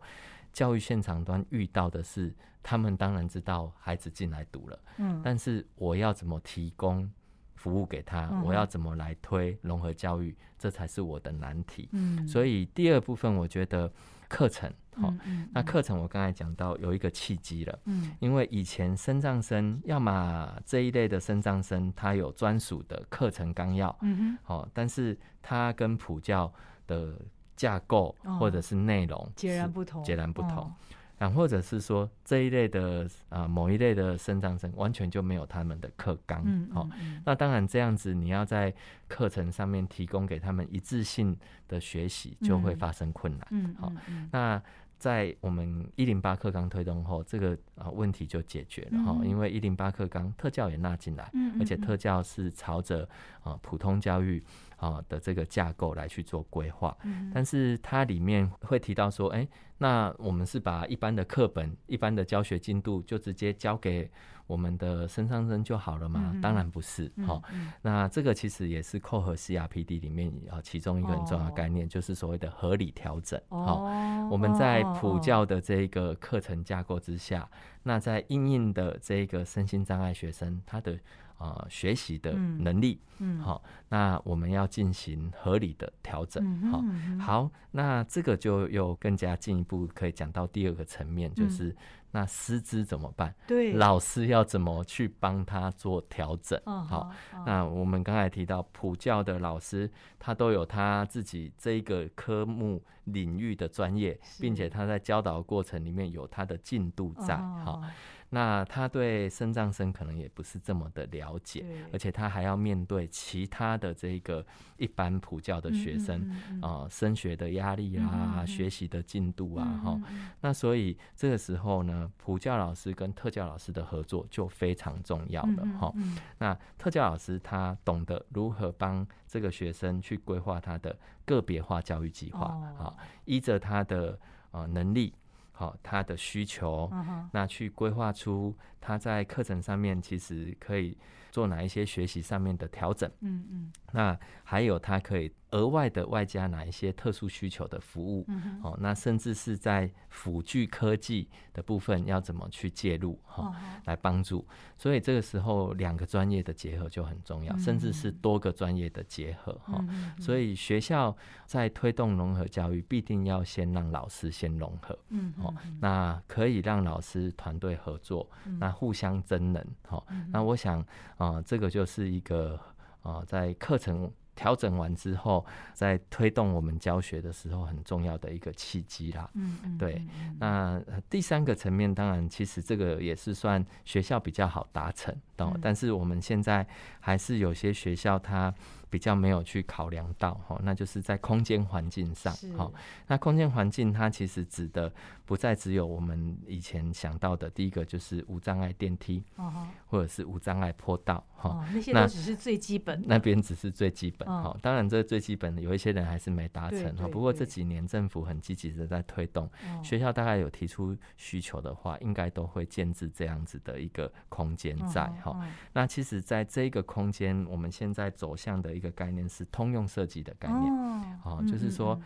[0.53, 2.31] 教育现场端遇到的是，
[2.63, 7.11] 他们当然知道孩子进来读了，嗯，但是我要怎么提供
[7.55, 8.29] 服务给他？
[8.45, 10.37] 我要怎么来推融合教育？
[10.59, 11.89] 这才是我的难题。
[11.93, 13.91] 嗯，所以第二部分，我觉得。
[14.29, 14.69] 课程，
[15.01, 15.13] 好，
[15.53, 26.53] 那课程我刚才讲到有一个契机了，嗯，因为以前生障生，要么这一类的生障生，他有专属的课程纲要，嗯哼，好，但是他跟普教
[26.87, 27.19] 的
[27.57, 30.73] 架构或者是内容截然不同，截然不同。
[31.19, 36.87] 啊，或者是说这一类的啊，某一类的生长生完全就没有他们的课纲，好，
[37.25, 38.71] 那当然这样子，你要在
[39.09, 41.35] 课程上面提供给他们一致性
[41.69, 43.91] 的学习，就会发生困难，嗯，好，
[44.31, 44.63] 那
[44.99, 53.09] 在我们一零八课纲推动后，这个啊问题就解决了哈，因为一零八课纲特教也纳进来，而且特教是朝着
[53.43, 54.43] 啊普通教育。
[54.77, 56.97] 啊的这个架构来去做规划，
[57.33, 59.47] 但是它里面会提到说，哎，
[59.79, 64.11] 那我们是把一般的课本、一般的教学进度就直接交给
[64.47, 66.35] 我们的升上生就好了吗？
[66.43, 67.43] 当然不是，哈。
[67.83, 73.41] 那这个其实也是扣合 CRPD 里面啊其中一个很重要的概念，就是所谓的合理调整。
[73.49, 73.83] 好，
[74.31, 77.49] 我们在普教的这个课程架构之下，
[77.83, 80.99] 那在应用的这个身心障碍学生，他的。
[81.39, 86.83] 啊，学习的能力，嗯，好，那我们要进行合理的调整，好，
[87.21, 91.77] 好，那这个就又更加进一步可以讲到第二个层面，就是
[92.11, 93.35] 那师资怎么办？
[93.47, 96.59] 对，老师要怎么去帮他做调整？
[96.65, 97.11] 好，
[97.45, 107.83] 那我们刚才提到普教的老师，他都有他自己这一个科目领域的专业，并且他在教导过程里面有他的进度在，好。
[108.31, 114.45] 那他对生障生可能也不是这么的了解，而且他还要面对其他的这个
[114.77, 116.29] 一般普教的学生
[116.61, 120.01] 啊，升学的压力啊，学习的进度啊，哈。
[120.41, 125.93] 那所以这个时候呢，普教老师跟特教老师的合作就非常重要了，哈。
[126.39, 132.47] 那特教老师他懂得如何帮这个学生去规划他的个别化教育计划，
[132.79, 132.93] 啊，
[133.25, 134.19] 依着他的
[134.51, 135.15] 呃能力。
[135.59, 136.93] 好，他的需求，
[137.33, 140.95] 那去规划出他在课程上面其实可以
[141.31, 143.73] 做哪一些学习上面的调整，嗯嗯。
[143.93, 153.55] 那还有他可以额外的外加哪一些特殊需求的服务，嗯，哦，那甚至是在辅具科技的部分要怎么去介入，哈、哦
[153.87, 154.47] 来帮助。
[154.77, 161.17] 所以这个时候两个专业的结合就很重要，甚至是多个专业的结合，哈、嗯所以学校
[161.47, 170.81] 在推动融合教育，必定要先让老师先融合，嗯哦，那可以让老师团队合作，那互相增能，哈、那我想
[171.17, 172.55] 啊、呃这个就是一个
[173.01, 175.45] 啊、呃在课程调整完之后，
[175.75, 179.29] 在推动我们教学的时候很重要的一个契机啦。
[179.35, 180.01] 嗯嗯对，
[180.39, 185.13] 那呃第三个层面，当然其实这个也是算学校比较好达成
[185.61, 186.67] 但是我们现在
[187.01, 188.55] 还是有些学校它
[188.89, 192.71] 比较没有去考量到哈，那就是在空间环境上是哈。
[193.09, 194.91] 那空间环境它其实指的
[195.25, 201.51] 不再只有我们以前想到的，第一个就是无障碍电梯哦或者是无障碍坡道哈。
[201.51, 207.09] 哦，那些都只是最基本的，那边只是最基本嗯哈、当然这最基本的有一些人还是没达成哈。
[207.09, 215.53] 不过这几年政府很积极的在推动，哦学校大概有提出需求的话，应该都会建制这样子的一个空间在嗯哈、嗯。
[215.73, 220.73] 那其实，在这个空间，我们现在走向的一个概念是通用设计的概念。
[220.73, 221.03] 哦。
[221.25, 222.03] 哦嗯嗯就是说嗯。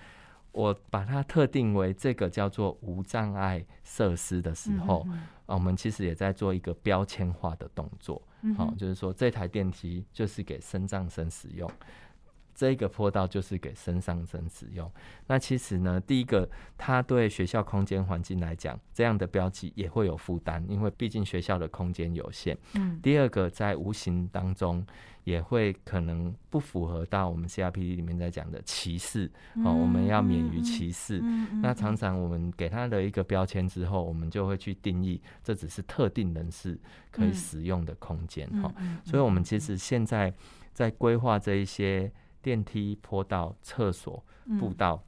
[0.53, 5.13] 我把它特定为这个叫做无障碍设施的时候，嗯。
[5.47, 8.21] 啊我们其实也在做一个标签化的动作。
[8.57, 11.71] 好、就是说这台电梯就是给身障生使用，
[12.61, 14.93] 这个坡道就是给身上生使用。
[15.27, 16.47] 那其实呢，第一个，
[16.77, 22.55] 它对学校空间环境来讲，这样的标记也会有负担，因为毕竟学校的空间有限。
[22.75, 24.87] 嗯第二个，在无形当中
[25.25, 29.31] 也会可能不符合到我们 CRPD 里面在讲的歧视
[29.65, 31.19] 哦，我们要免于歧视。
[31.63, 36.79] 那常常我们给他的一个标签之后，我们就会去定义这只是特定人士
[37.11, 38.71] 可以嗯使用的空间哈、
[39.03, 40.31] 所以，我们其实现在
[40.75, 42.11] 在规划这一些
[42.43, 44.25] 电梯、坡道、厕所、
[44.59, 45.03] 步道，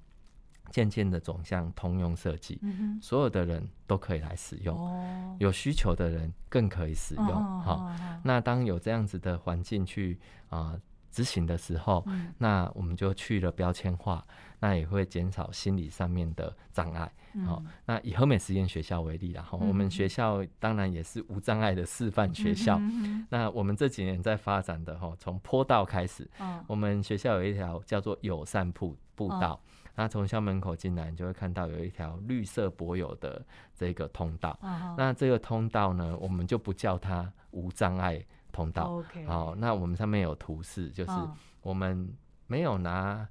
[0.71, 5.37] 渐渐的走向通用设计，嗯所有的人都可以来使用，哦。
[5.39, 10.19] 有需求的人更可以使用哦哈、哦哦那当有这样子的环境去
[10.49, 10.79] 啊、
[11.13, 14.27] 执行的时候，嗯那我们就去了标签化，
[14.59, 17.13] 那也会减少心理上面的障碍。
[17.47, 22.77] 好、嗯那以和美实验学校为例啦，哈、我们学校当然也是无障碍的示范学校。
[22.79, 29.61] 嗯那我们这几年在发展的哈，从坡道开始，哦我们学校有一条叫做友善步步道。
[29.95, 33.45] 那从校门口进来，你就会看到有一条绿色柏油的
[33.75, 34.59] 这个通道。
[34.63, 39.03] 哦那这个通道呢，我们就不叫它无障碍通道。
[39.27, 42.09] 好，那我们上面有图示，就是嗯我们
[42.47, 43.27] 没有拿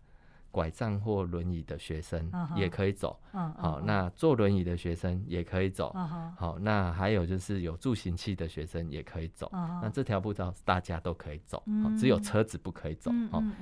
[0.49, 3.17] 拐杖或轮椅的学生也可以走。
[3.31, 5.93] 嗯好，那坐轮椅的学生也可以走。
[6.38, 9.49] 好，那还有就是有助行器的学生也可以走。
[9.53, 11.63] 嗯那这条步道大家都可以走，
[11.97, 13.12] 只有车子不可以走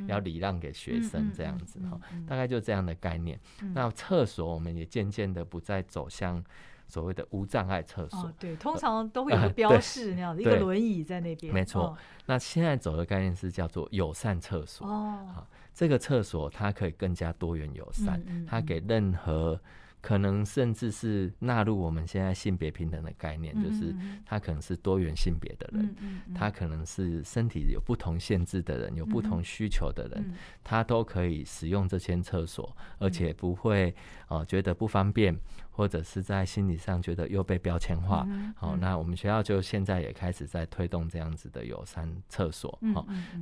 [0.07, 1.79] 要礼让给学嗯生嗯这样子
[2.27, 3.39] 大概就这样的概念。
[3.73, 6.43] 那厕所我们也渐渐的不再走向
[6.89, 8.19] 所谓的无障碍厕所。
[8.21, 11.97] 哦，对，通常都会有个呃标对示那样的一个轮椅在那边，没错。
[12.25, 14.86] 那现在走的概念是叫做友善厕所。
[14.86, 19.58] 哦，好这个厕所它可以更加多元友善，嗯嗯它给任何
[20.02, 25.95] 可能甚至是纳入我们现在性别平等的概念，就是嗯他可能是多元性别的人，
[26.34, 33.93] 他可能是身体有不同限制的人，有不同需求的人，嗯他都可以使用这间厕所，而且不会
[34.28, 35.38] 呃觉得不方便，
[35.79, 38.25] 或者是在心理上觉得又被标签化。
[38.27, 42.77] 嗯好、那我们学校就现在也开始在推动这样子的友善厕所。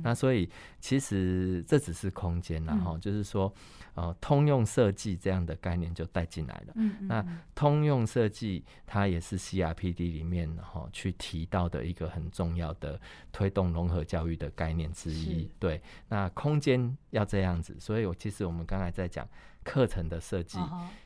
[0.04, 0.48] 那所以
[0.78, 3.52] 其实这只是空间啦，哈、就是说，
[3.94, 6.74] 呃，通用设计这样的概念就带进来了。
[7.00, 13.00] 那通用设计它也是 CRPD 里面哈、去提到的一个很重要的
[13.32, 15.50] 推动融合教育的概念之一。
[15.58, 19.28] 对，那空间要这样子，所以我其实我们刚才在讲
[19.64, 20.58] 课程的设计、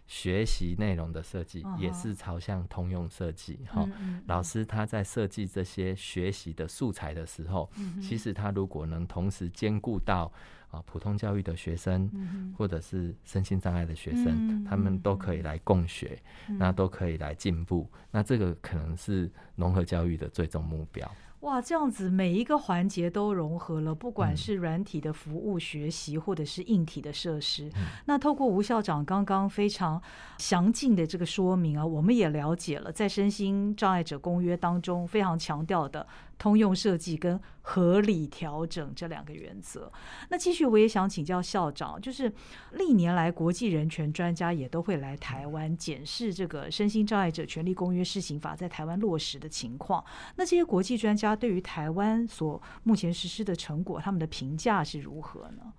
[0.06, 3.82] 学习内容的设计也是朝向通用设计哈。
[3.82, 10.32] 嗯嗯老师他在设计这些学习的素材的时候，嗯其实他如果能同时兼顾到
[10.70, 17.90] 啊普通教育的学生，嗯或者是身心障碍的学生，嗯他们都可以来共学，嗯那都可以来进步。
[18.10, 21.10] 那这个可能是融合教育的最终目标。
[21.42, 27.68] 哇，这样子每一个环节都融合了，不管是软体的服务、学习，或者是硬体的设施。
[28.06, 30.00] 那透过吴校长刚刚非常
[30.38, 36.06] 详尽的这个说明啊，我们也了解了在身心障碍者公约当中非常强调的。
[36.38, 39.88] 通用设计跟合理调整这两个原则。
[40.28, 42.32] 那继续，我也想请教校长，就是
[42.72, 50.04] 历年来国际人权专家也都会来台湾检视这个《身心障碍者权利公约施行法》在台湾落实的情况。
[50.34, 55.72] 那这些国际专家对于台湾所目前实施的成果，他们的评价是如何呢？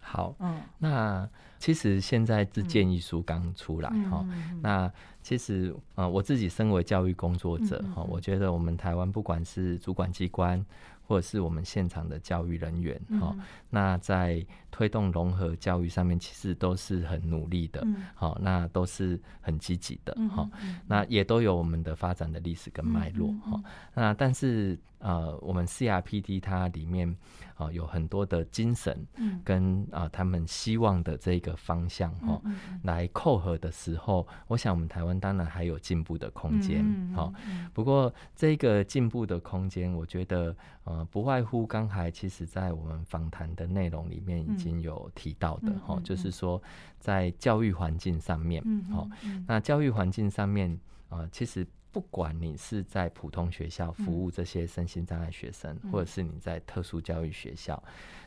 [0.00, 4.24] 好，嗯，那其实现在这建议书刚出来哈，
[4.62, 4.90] 那
[5.22, 10.64] 其实呃，我自己身为教育工作者哈，我觉得我们台湾不管是主管机关。
[11.08, 13.34] 或者是我们现场的教育人员，哈，
[13.70, 17.82] 那在推动融合教育上面，其实都是很努力的，
[18.14, 20.46] 好，那都是很积极的，哈，
[20.86, 23.58] 那也都有我们的发展的历史跟脉络，哈，
[23.94, 27.16] 那但是呃，我们 CRPD 它里面
[27.58, 29.42] 啊有很多的精神，嗯。
[29.44, 32.40] 跟啊他们希望的这个方向，哈，
[32.84, 36.84] 来扣合的时候，我想我们台湾当然还有进步的空间，
[37.14, 37.30] 好，
[37.74, 41.04] 不过这个进步的空间，我觉得呃。
[41.10, 46.62] 不外乎刚才其实，在我们访谈的内容里面已经有提到的哈，就是说
[47.00, 49.08] 在教育环境上面，好，
[49.46, 50.78] 那教育环境上面
[51.08, 51.66] 啊，其实
[51.98, 57.82] 不管你是在普通学校服务这些身心障碍学生，或者是你在特殊教育学校，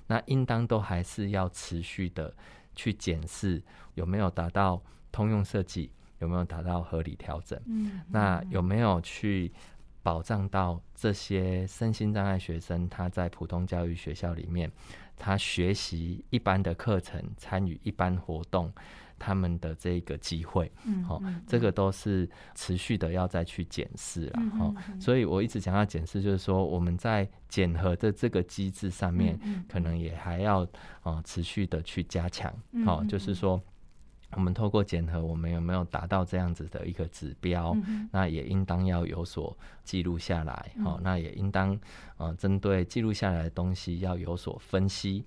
[0.08, 2.36] 那应当都还是要持续的
[2.76, 3.64] 去检视
[3.94, 9.50] 有没有达到通用设计，有没有达到合理调整，嗯，那有没有去。
[10.04, 14.72] 保障到这些身心障碍学生，他在普通教育学校里面，
[15.16, 18.74] 他学习一般的课程、参与一般活动，
[19.22, 24.74] 他们的这个机会，嗯，好，这个都是持续的要再去检视了，哈。
[25.00, 30.68] 所以我一直想要检视，就是说我们在检核的这个机制上面，可能也还要
[31.04, 32.52] 啊持续的去加强，
[32.84, 33.62] 好，就是说。
[34.34, 37.76] 我们透过检核，我们有没有达到这样子的一个指标？
[38.14, 40.72] 那也应当要有所记录下来。
[40.82, 41.78] 好，那也应当
[42.16, 45.26] 呃，针对记录下来的东西要有所分析、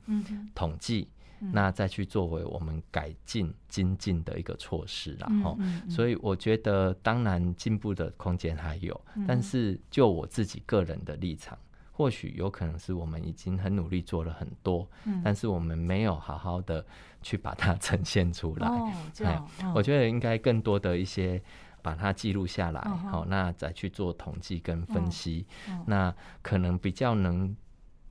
[0.55, 1.07] 统计，
[1.39, 5.59] 那再去作为我们改进、精进的一个措施然后，
[5.89, 11.59] 所以我觉得，当然进步的空间还有，但是就我自己个人的立场。
[11.97, 14.85] 或许有可能是我们已经很努力做了很多，
[15.23, 16.85] 但是我们没有好好的
[17.23, 18.67] 去把它呈现出来。
[18.67, 21.41] 哦，这样，我觉得应该更多的一些
[21.83, 25.47] 把它记录下来，好，那再去做统计跟分析，
[25.87, 26.13] 那
[26.43, 27.55] 可能比较能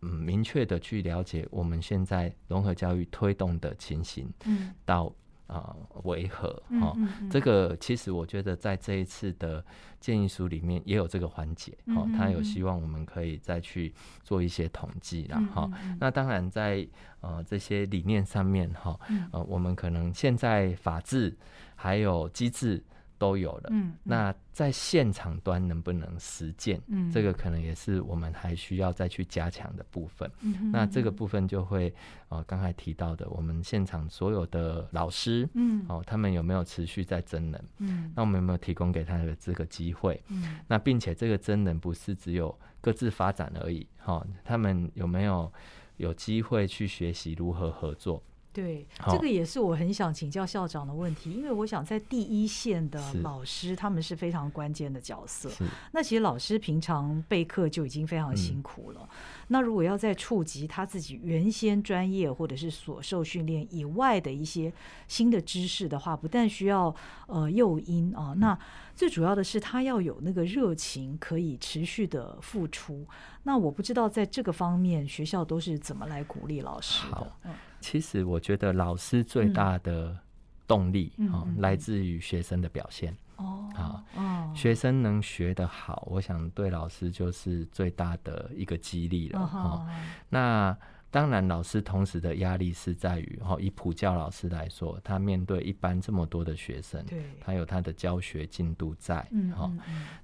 [0.04, 5.14] 嗯明确的去了解我们现在融合教育推动的情形，嗯，到。
[5.45, 6.49] 啊，维和
[6.80, 6.95] 哈，
[7.30, 9.64] 这个其实我觉得在这一次的
[9.99, 13.93] 建议书里面也有这个环节，哈，他有希望我们可以再去
[14.24, 16.88] 做一些统计，然后，那当然在
[17.20, 18.97] 呃这些理念上面，哈，
[19.32, 21.38] 呃，我们可能现在法治
[21.76, 22.82] 还有机制。
[23.24, 26.82] 都有了，嗯，那在现场端能不能实践？
[26.88, 30.30] 嗯，这个可能也是我们还需要再去加强的部分。
[30.41, 31.93] 嗯，那这个部分就会，
[32.28, 37.65] 呃，刚才提到的，我们现场所有的老师，嗯，哦，他们有没有持续在真人？
[37.78, 40.21] 嗯，那我们有没有提供给他的这个机会？
[40.28, 45.49] 嗯，那并且这个真人不是只有各自发展而已，哈，他们有没有
[45.95, 48.21] 有机会去学习如何合作？
[48.54, 55.49] 对，这个也是我很想请教校长的问题，因为我想在第一线的老师，他们是非常关键的角色。
[55.91, 59.10] 那其实老师平常备课就已经非常辛苦了，
[59.47, 64.72] 那如果要再触及他自己原先专业或者是所受训练以外的一些
[65.08, 66.93] 新的知识的话，不但需要
[67.26, 68.58] 呃诱因啊，那
[68.96, 73.08] 最主要的是他要有那个热情，可以持续的付出。
[73.44, 77.32] 那我不知道在这个方面，学校都是怎么来鼓励老师的？
[77.44, 77.54] 嗯。
[77.80, 80.18] 其实我觉得老师最大的
[80.68, 83.16] 动力啊，来自于学生的表现。
[83.38, 83.70] 哦，
[84.16, 89.46] 啊，学生能学得好，我想对老师就是最大的一个激励了。
[89.46, 89.88] 哈，
[90.30, 90.78] 那。
[91.14, 99.72] 当然，老师同时的压力是在于，哈，以普教老师来说，他面对一般这么多的学生，对，他有他的教学进度在，嗯，哈。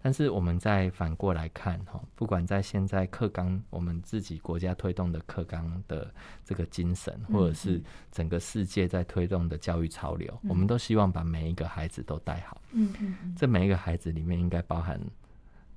[0.01, 6.11] 但是我们再反过来看，哈，不管在现在课纲，我们自己国家推动的课纲的
[6.43, 7.79] 这个精神，或者是
[8.11, 12.59] 整个世界在推动的教育潮流，我们都希望把每一个孩子都带好。
[12.71, 14.99] 嗯嗯，这每一个孩子里面应该包含。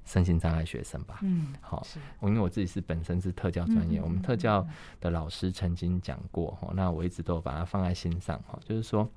[0.04, 1.86] 身心障碍学生吧，嗯，好，
[2.18, 4.66] 我因为我自己是本身是特教专业，我们特教
[5.00, 9.08] 的老师曾经讲过哈，那我一直都把它放在心上哈，就是说，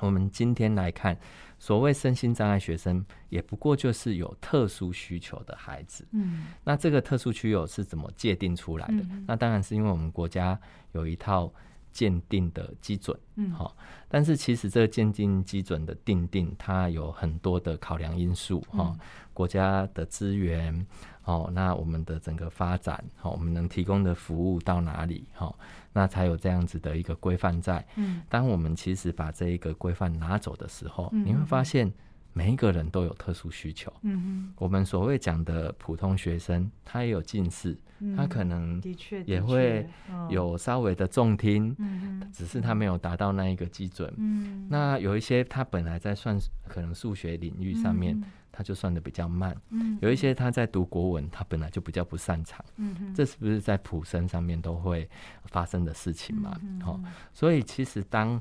[0.00, 1.18] 我们今天来看，
[1.58, 6.06] 所谓身心障碍学生，也不过就是有特殊需求的孩子。
[6.12, 8.94] 嗯那这个特殊需求是怎么界定出来的？
[8.94, 10.58] 嗯那当然是因为我们国家
[10.92, 11.52] 有一套
[11.92, 13.18] 鉴定的基准。
[13.36, 13.76] 嗯好、
[14.08, 19.00] 但是其实这个鉴定基准的定定，它有很多的考量因素哈、嗯
[19.38, 20.84] 国家的资源，
[21.22, 25.54] 哦，那我们的整个发展，好、我们能提供的服务到哪里，哈、
[25.92, 27.86] 那才有这样子的一个规范在。
[27.94, 31.88] 嗯当我们其实把这一个规范拿走的时候，嗯你会发现
[32.38, 33.92] 每一个人都有特殊需求。
[34.02, 39.84] 嗯我们所谓讲的普通学生，他也有近视，嗯他可能的确也会
[40.30, 44.14] 有稍微的重听，嗯只是他没有达到那一个基准。
[44.18, 48.22] 嗯那有一些他本来在算可能数学领域上面，
[48.52, 52.64] 他就算的比较慢；嗯有一些他在读国文，他本来就比较不擅长。
[53.16, 55.10] 这是不是在普生上面都会
[55.46, 56.56] 发生的事情嘛？
[56.62, 57.00] 嗯好、
[57.32, 58.40] 所以其实当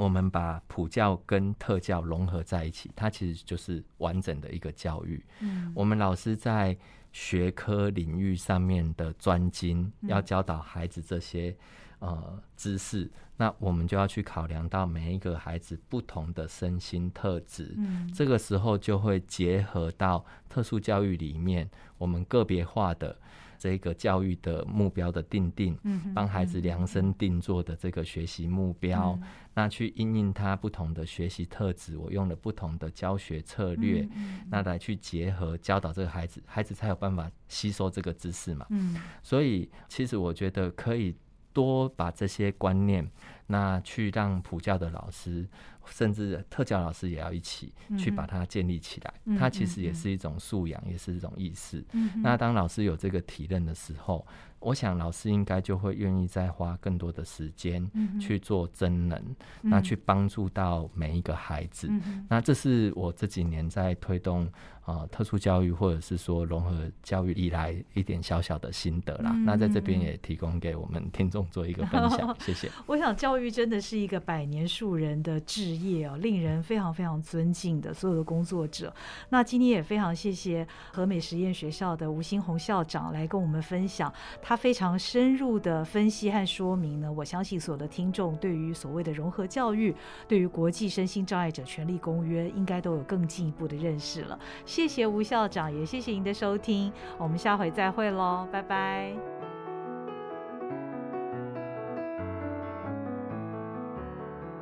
[0.00, 5.22] 我们把普教跟特教融合在一起，它其实就是完整的一个教育。
[5.40, 6.76] 嗯我们老师在
[7.12, 11.54] 学科领域上面的专精，嗯要教导孩子这些
[11.98, 17.74] 呃知识，那我们就要去考量到每一个孩子不同的身心特质。
[17.76, 23.18] 嗯这个时候就会结合到特殊教育里面我们个别化的
[23.60, 29.22] 这个教育的目标的定定，嗯帮孩子量身定做的这个学习目标，嗯。
[29.52, 38.66] 那去因应他不同的学习特质，我用了不同的教学策略，嗯那来去结合教导这个孩子，孩子才有办法吸收这个知识嘛。
[38.70, 38.96] 嗯。
[39.22, 41.14] 所以其实我觉得可以
[41.52, 43.06] 多把这些观念，
[43.50, 45.46] 那去让普教的老师，
[45.86, 49.12] 甚至特教老师也要一起去把它建立起来。
[49.24, 51.84] 嗯它其实也嗯是一种素养，也是一种意识。
[51.92, 54.24] 嗯那当老师有这个体认的时候，
[54.60, 57.90] 我想老师应该就会愿意再花更多的时间
[58.20, 59.20] 去做真能，
[59.62, 61.88] 那嗯去帮助到每一个孩子。
[61.90, 64.50] 嗯那这是我这几年在推动
[64.84, 69.32] 呃特殊教育或者是说融合教育以来一点小小的心得啦。
[69.34, 72.70] 嗯那在这边也提供给我们听众做一个分享， 谢谢。
[72.86, 78.94] 我想教育真的是一个百年树人的志业哦，令人非常非常尊敬的所有的工作者。
[79.30, 84.12] 那今天也非常谢谢和美实验学校的吴新红校长来跟我们分享，
[84.50, 87.12] 他非常深入的分析和说明呢。
[87.12, 89.94] 我相信所有的听众对于所谓的融合教育，
[90.26, 94.36] 对于国际身心障碍者权利公约，应该都有更进一步的认识了。
[94.66, 99.12] 谢谢吴校长，也谢谢您的收听，我们下回再会喽，拜拜。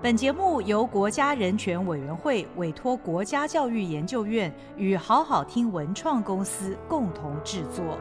[0.03, 7.99] 本节目由国家人权委员会委托国家教育研究院与好好听文创公司共同制作。